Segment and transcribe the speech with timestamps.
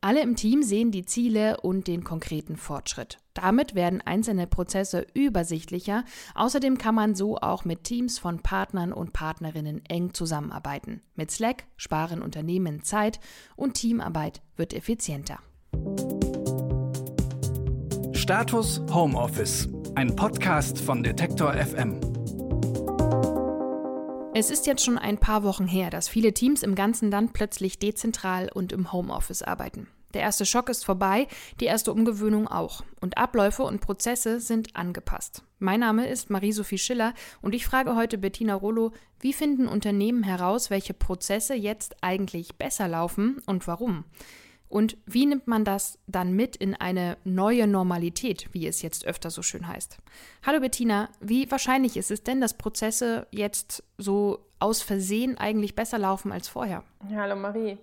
[0.00, 3.18] Alle im Team sehen die Ziele und den konkreten Fortschritt.
[3.34, 6.04] Damit werden einzelne Prozesse übersichtlicher.
[6.34, 11.02] Außerdem kann man so auch mit Teams von Partnern und Partnerinnen eng zusammenarbeiten.
[11.14, 13.20] Mit Slack sparen Unternehmen Zeit
[13.56, 15.40] und Teamarbeit wird effizienter.
[18.12, 22.15] Status Homeoffice, ein Podcast von Detektor FM.
[24.38, 27.78] Es ist jetzt schon ein paar Wochen her, dass viele Teams im ganzen Land plötzlich
[27.78, 29.88] dezentral und im Homeoffice arbeiten.
[30.12, 31.26] Der erste Schock ist vorbei,
[31.58, 32.84] die erste Umgewöhnung auch.
[33.00, 35.42] Und Abläufe und Prozesse sind angepasst.
[35.58, 40.68] Mein Name ist Marie-Sophie Schiller und ich frage heute Bettina Rollo, wie finden Unternehmen heraus,
[40.68, 44.04] welche Prozesse jetzt eigentlich besser laufen und warum?
[44.68, 49.30] Und wie nimmt man das dann mit in eine neue Normalität, wie es jetzt öfter
[49.30, 49.98] so schön heißt?
[50.44, 55.98] Hallo Bettina, wie wahrscheinlich ist es denn, dass Prozesse jetzt so aus Versehen eigentlich besser
[55.98, 56.82] laufen als vorher?
[57.14, 57.78] Hallo Marie.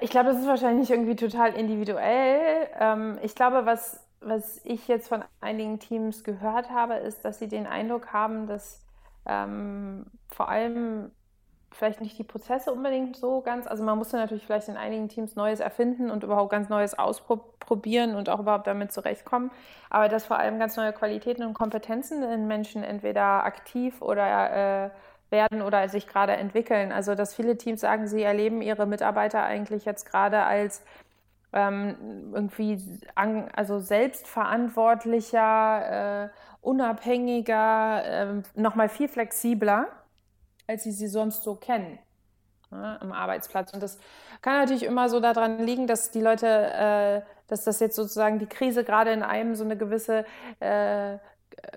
[0.00, 2.68] Ich glaube, das ist wahrscheinlich irgendwie total individuell.
[2.78, 7.48] Ähm, ich glaube, was, was ich jetzt von einigen Teams gehört habe, ist, dass sie
[7.48, 8.80] den Eindruck haben, dass
[9.26, 11.10] ähm, vor allem
[11.74, 13.66] vielleicht nicht die Prozesse unbedingt so ganz.
[13.66, 18.14] Also man musste natürlich vielleicht in einigen Teams Neues erfinden und überhaupt ganz Neues ausprobieren
[18.14, 19.50] und auch überhaupt damit zurechtkommen.
[19.90, 24.90] Aber dass vor allem ganz neue Qualitäten und Kompetenzen in Menschen entweder aktiv oder äh,
[25.30, 26.92] werden oder sich gerade entwickeln.
[26.92, 30.84] Also dass viele Teams sagen, sie erleben ihre Mitarbeiter eigentlich jetzt gerade als
[31.52, 31.96] ähm,
[32.32, 32.78] irgendwie
[33.14, 36.28] an, also selbstverantwortlicher, äh,
[36.60, 39.88] unabhängiger, äh, nochmal viel flexibler
[40.72, 41.98] als sie sie sonst so kennen
[42.70, 43.72] ne, am Arbeitsplatz.
[43.72, 43.98] Und das
[44.40, 48.46] kann natürlich immer so daran liegen, dass die Leute, äh, dass das jetzt sozusagen die
[48.46, 50.24] Krise gerade in einem so eine gewisse
[50.60, 51.18] äh,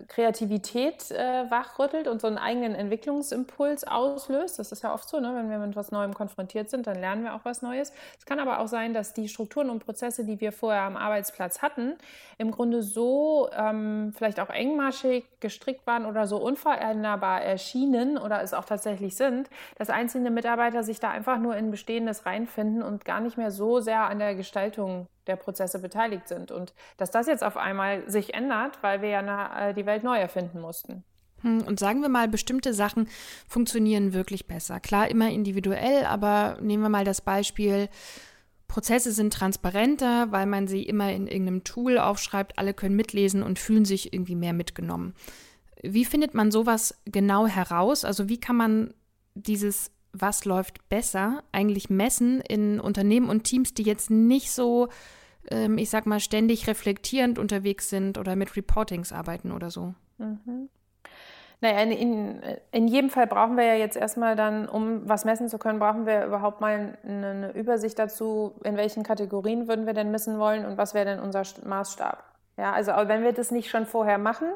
[0.08, 4.60] Kreativität äh, wachrüttelt und so einen eigenen Entwicklungsimpuls auslöst.
[4.60, 5.34] Das ist ja oft so, ne?
[5.36, 7.92] wenn wir mit etwas Neuem konfrontiert sind, dann lernen wir auch was Neues.
[8.18, 11.62] Es kann aber auch sein, dass die Strukturen und Prozesse, die wir vorher am Arbeitsplatz
[11.62, 11.96] hatten,
[12.38, 18.54] im Grunde so ähm, vielleicht auch engmaschig gestrickt waren oder so unveränderbar erschienen oder es
[18.54, 23.20] auch tatsächlich sind, dass einzelne Mitarbeiter sich da einfach nur in Bestehendes reinfinden und gar
[23.20, 26.52] nicht mehr so sehr an der Gestaltung der Prozesse beteiligt sind.
[26.52, 30.18] Und dass das jetzt auf einmal sich ändert, weil wir ja äh, die Welt neu
[30.18, 31.04] erfinden mussten.
[31.42, 33.08] Hm, und sagen wir mal, bestimmte Sachen
[33.48, 34.80] funktionieren wirklich besser.
[34.80, 37.90] Klar, immer individuell, aber nehmen wir mal das Beispiel,
[38.68, 43.60] Prozesse sind transparenter, weil man sie immer in irgendeinem Tool aufschreibt, alle können mitlesen und
[43.60, 45.14] fühlen sich irgendwie mehr mitgenommen.
[45.84, 48.06] Wie findet man sowas genau heraus?
[48.06, 48.94] Also wie kann man
[49.36, 54.88] dieses was läuft besser, eigentlich messen in Unternehmen und Teams, die jetzt nicht so,
[55.50, 59.94] ähm, ich sag mal, ständig reflektierend unterwegs sind oder mit Reportings arbeiten oder so?
[60.18, 60.70] Mhm.
[61.62, 65.48] Naja, in, in, in, jedem Fall brauchen wir ja jetzt erstmal dann, um was messen
[65.48, 69.94] zu können, brauchen wir überhaupt mal eine, eine Übersicht dazu, in welchen Kategorien würden wir
[69.94, 72.24] denn messen wollen und was wäre denn unser Maßstab.
[72.58, 74.48] Ja, also wenn wir das nicht schon vorher machen,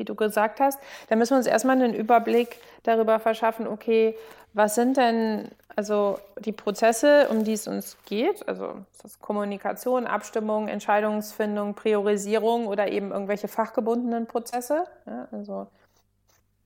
[0.00, 4.16] wie du gesagt hast, dann müssen wir uns erstmal einen Überblick darüber verschaffen, okay,
[4.52, 8.46] was sind denn also die Prozesse, um die es uns geht?
[8.48, 15.68] Also das Kommunikation, Abstimmung, Entscheidungsfindung, Priorisierung oder eben irgendwelche fachgebundenen Prozesse, ja, also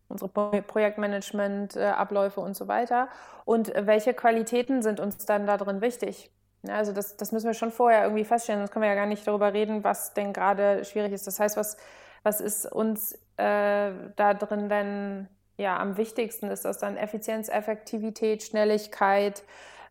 [0.09, 0.29] unsere
[0.63, 1.93] Projektmanagement, äh,
[2.37, 3.09] und so weiter.
[3.45, 6.31] Und welche Qualitäten sind uns dann da drin wichtig?
[6.69, 9.27] Also das, das müssen wir schon vorher irgendwie feststellen, sonst können wir ja gar nicht
[9.27, 11.27] darüber reden, was denn gerade schwierig ist.
[11.27, 11.77] Das heißt, was,
[12.23, 16.51] was ist uns äh, da drin denn ja am wichtigsten?
[16.51, 19.43] Ist das dann Effizienz, Effektivität, Schnelligkeit,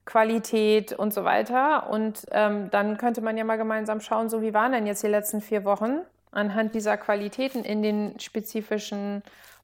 [0.05, 1.89] Qualität und so weiter?
[1.89, 5.07] Und ähm, dann könnte man ja mal gemeinsam schauen, so wie waren denn jetzt die
[5.07, 6.01] letzten vier Wochen
[6.31, 9.23] anhand dieser Qualitäten in den spezifischen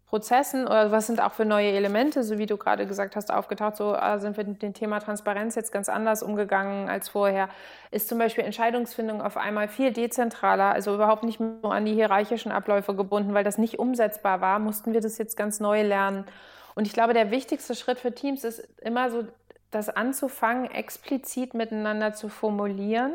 [0.10, 3.78] Prozessen oder was sind auch für neue Elemente, so wie du gerade gesagt hast, aufgetaucht?
[3.78, 7.48] So äh, sind wir mit dem Thema Transparenz jetzt ganz anders umgegangen als vorher.
[7.92, 12.52] Ist zum Beispiel Entscheidungsfindung auf einmal viel dezentraler, also überhaupt nicht so an die hierarchischen
[12.52, 16.26] Abläufe gebunden, weil das nicht umsetzbar war, mussten wir das jetzt ganz neu lernen.
[16.74, 19.28] Und ich glaube, der wichtigste Schritt für Teams ist immer so,
[19.70, 23.12] das anzufangen, explizit miteinander zu formulieren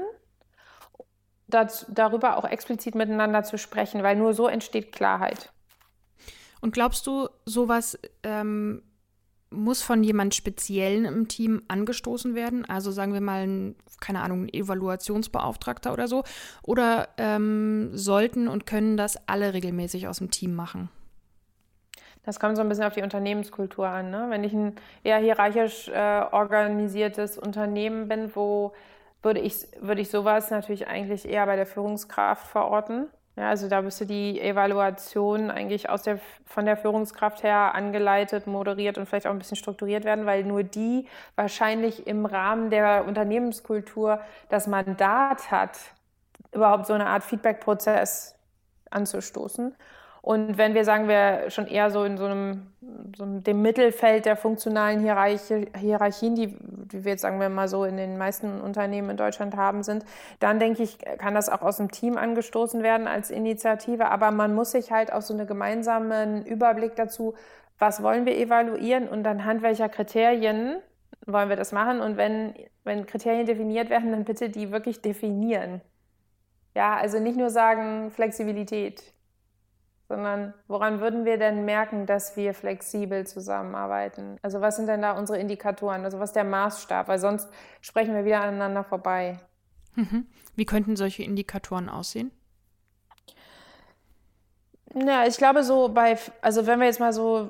[1.47, 5.54] darüber auch explizit miteinander zu sprechen, weil nur so entsteht Klarheit.
[6.65, 8.81] Und glaubst du, sowas ähm,
[9.51, 12.65] muss von jemand Speziellen im Team angestoßen werden?
[12.65, 16.25] Also sagen wir mal, ein, keine Ahnung, ein Evaluationsbeauftragter oder so.
[16.63, 20.89] Oder ähm, sollten und können das alle regelmäßig aus dem Team machen?
[22.23, 24.11] Das kommt so ein bisschen auf die Unternehmenskultur an.
[24.11, 24.29] Ne?
[24.31, 28.73] Wenn ich ein eher hierarchisch äh, organisiertes Unternehmen bin, wo
[29.23, 33.09] würde ich, würde ich sowas natürlich eigentlich eher bei der Führungskraft verorten.
[33.37, 38.97] Ja, also da müsste die Evaluation eigentlich aus der, von der Führungskraft her angeleitet, moderiert
[38.97, 44.21] und vielleicht auch ein bisschen strukturiert werden, weil nur die wahrscheinlich im Rahmen der Unternehmenskultur
[44.51, 45.77] das Mandat hat,
[46.53, 48.37] überhaupt so eine Art Feedback-Prozess
[48.91, 49.75] anzustoßen.
[50.25, 52.73] Und wenn wir sagen, wir schon eher so in so einem,
[53.15, 57.85] so dem Mittelfeld der funktionalen Hierarchie, Hierarchien, die, die wir jetzt sagen wir mal so
[57.85, 60.07] in den meisten Unternehmen in Deutschland haben, sind,
[60.41, 64.07] dann denke ich, kann das auch aus dem Team angestoßen werden als Initiative.
[64.07, 67.35] Aber man muss sich halt auch so einen gemeinsamen Überblick dazu,
[67.79, 70.77] was wollen wir evaluieren und anhand welcher Kriterien
[71.27, 72.01] wollen wir das machen.
[72.01, 75.83] Und wenn, wenn Kriterien definiert werden, dann bitte die wirklich definieren.
[76.75, 79.13] Ja, also nicht nur sagen Flexibilität
[80.09, 84.37] sondern woran würden wir denn merken, dass wir flexibel zusammenarbeiten?
[84.43, 86.05] Also was sind denn da unsere Indikatoren?
[86.05, 87.09] Also was ist der Maßstab?
[87.09, 87.49] Weil sonst
[87.81, 89.39] sprechen wir wieder aneinander vorbei.
[89.95, 90.27] Mhm.
[90.57, 92.31] Wie könnten solche Indikatoren aussehen?
[94.95, 97.49] Ja, ich glaube so bei, also wenn wir jetzt mal so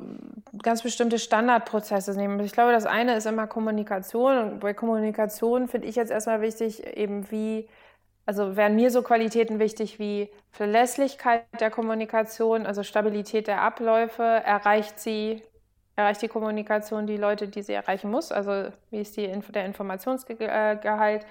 [0.62, 5.88] ganz bestimmte Standardprozesse nehmen, ich glaube, das eine ist immer Kommunikation und bei Kommunikation finde
[5.88, 7.68] ich jetzt erstmal wichtig, eben wie
[8.26, 14.22] also wären mir so Qualitäten wichtig wie Verlässlichkeit der Kommunikation, also Stabilität der Abläufe.
[14.22, 15.42] Erreicht sie,
[15.96, 18.32] erreicht die Kommunikation die Leute, die sie erreichen muss?
[18.32, 21.26] Also wie ist die, der Informationsgehalt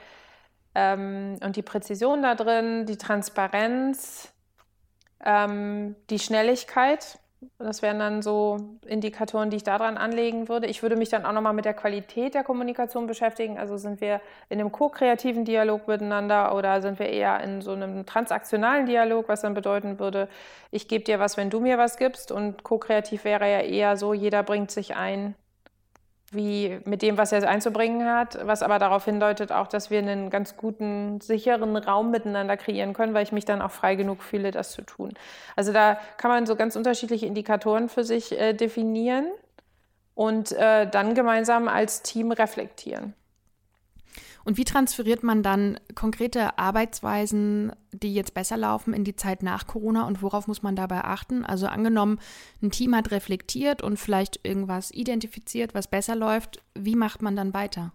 [0.76, 4.32] ähm, und die Präzision da drin, die Transparenz,
[5.26, 7.18] ähm, die Schnelligkeit
[7.60, 10.68] das wären dann so Indikatoren, die ich daran anlegen würde.
[10.68, 13.58] Ich würde mich dann auch nochmal mit der Qualität der Kommunikation beschäftigen.
[13.58, 18.06] Also sind wir in einem ko-kreativen Dialog miteinander oder sind wir eher in so einem
[18.06, 20.28] transaktionalen Dialog, was dann bedeuten würde,
[20.72, 22.32] ich gebe dir was, wenn du mir was gibst.
[22.32, 25.36] Und ko-kreativ wäre ja eher so, jeder bringt sich ein
[26.34, 30.30] wie mit dem, was er einzubringen hat, was aber darauf hindeutet auch, dass wir einen
[30.30, 34.52] ganz guten, sicheren Raum miteinander kreieren können, weil ich mich dann auch frei genug fühle,
[34.52, 35.14] das zu tun.
[35.56, 39.28] Also da kann man so ganz unterschiedliche Indikatoren für sich äh, definieren
[40.16, 43.14] und äh, dann gemeinsam als Team reflektieren.
[44.46, 49.68] Und wie transferiert man dann konkrete Arbeitsweisen, die jetzt besser laufen, in die Zeit nach
[49.68, 51.46] Corona und worauf muss man dabei achten?
[51.46, 52.20] Also angenommen,
[52.62, 57.54] ein Team hat reflektiert und vielleicht irgendwas identifiziert, was besser läuft, wie macht man dann
[57.54, 57.92] weiter?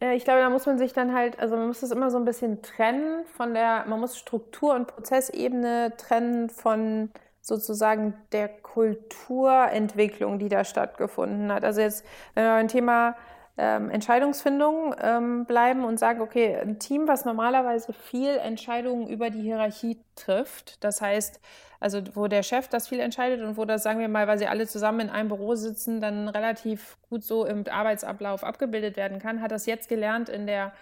[0.00, 2.24] Ich glaube, da muss man sich dann halt, also man muss das immer so ein
[2.24, 7.10] bisschen trennen von der, man muss Struktur- und Prozessebene trennen von
[7.40, 11.64] sozusagen der Kulturentwicklung, die da stattgefunden hat.
[11.64, 12.04] Also jetzt,
[12.34, 13.16] wenn wir ein Thema
[13.58, 19.42] ähm, Entscheidungsfindung ähm, bleiben und sagen, okay, ein Team, was normalerweise viel Entscheidungen über die
[19.42, 21.40] Hierarchie trifft, das heißt,
[21.80, 24.46] also wo der Chef das viel entscheidet und wo das, sagen wir mal, weil sie
[24.46, 29.42] alle zusammen in einem Büro sitzen, dann relativ gut so im Arbeitsablauf abgebildet werden kann,
[29.42, 30.72] hat das jetzt gelernt in der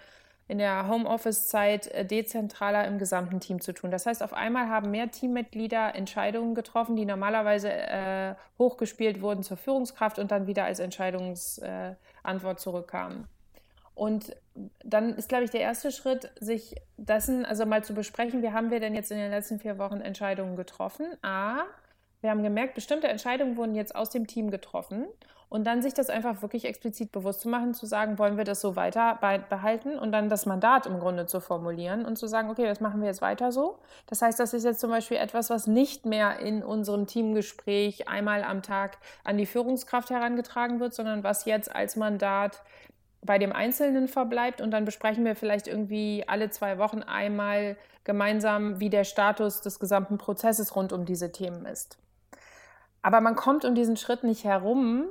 [0.47, 3.91] in der Homeoffice-Zeit äh, dezentraler im gesamten Team zu tun.
[3.91, 9.57] Das heißt, auf einmal haben mehr Teammitglieder Entscheidungen getroffen, die normalerweise äh, hochgespielt wurden zur
[9.57, 13.27] Führungskraft und dann wieder als Entscheidungsantwort äh, zurückkamen.
[13.93, 14.35] Und
[14.83, 18.69] dann ist, glaube ich, der erste Schritt, sich dessen also mal zu besprechen, wie haben
[18.69, 21.07] wir denn jetzt in den letzten vier Wochen Entscheidungen getroffen?
[21.23, 21.63] A,
[22.21, 25.05] wir haben gemerkt, bestimmte Entscheidungen wurden jetzt aus dem Team getroffen
[25.49, 28.59] und dann sich das einfach wirklich explizit bewusst zu machen, zu sagen, wollen wir das
[28.59, 29.17] so weiter
[29.49, 32.99] behalten und dann das Mandat im Grunde zu formulieren und zu sagen, okay, das machen
[32.99, 33.79] wir jetzt weiter so.
[34.07, 38.43] Das heißt, das ist jetzt zum Beispiel etwas, was nicht mehr in unserem Teamgespräch einmal
[38.43, 42.61] am Tag an die Führungskraft herangetragen wird, sondern was jetzt als Mandat
[43.21, 48.79] bei dem Einzelnen verbleibt und dann besprechen wir vielleicht irgendwie alle zwei Wochen einmal gemeinsam,
[48.79, 51.97] wie der Status des gesamten Prozesses rund um diese Themen ist.
[53.07, 55.05] Aber man kommt um diesen Schritt nicht herum,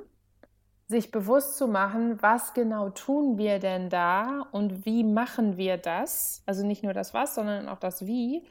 [0.86, 6.42] sich bewusst zu machen, was genau tun wir denn da und wie machen wir das?
[6.44, 8.44] Also nicht nur das Was, sondern auch das Wie.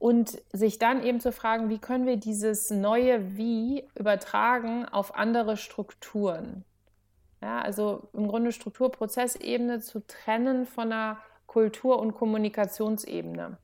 [0.00, 5.56] Und sich dann eben zu fragen, wie können wir dieses neue Wie übertragen auf andere
[5.56, 6.64] Strukturen?
[7.40, 13.58] Ja, also im Grunde Strukturprozessebene zu trennen von einer Kultur- und Kommunikationsebene.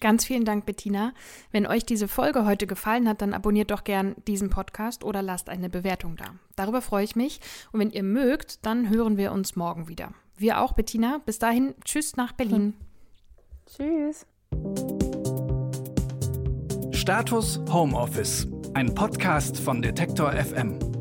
[0.00, 1.12] Ganz vielen Dank, Bettina.
[1.52, 5.48] Wenn euch diese Folge heute gefallen hat, dann abonniert doch gern diesen Podcast oder lasst
[5.48, 6.34] eine Bewertung da.
[6.54, 7.40] Darüber freue ich mich.
[7.72, 10.12] Und wenn ihr mögt, dann hören wir uns morgen wieder.
[10.36, 11.20] Wir auch, Bettina.
[11.24, 12.74] Bis dahin, tschüss nach Berlin.
[13.66, 14.26] Tschüss.
[16.92, 20.95] Status Homeoffice ein Podcast von Detektor FM.